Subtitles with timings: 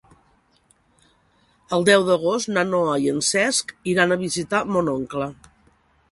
[1.75, 5.29] El deu d'agost na Noa i en Cesc iran a visitar mon oncle.